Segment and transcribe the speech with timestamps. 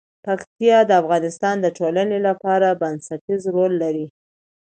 [0.25, 4.07] پکتیا د افغانستان د ټولنې لپاره بنسټيز رول لري.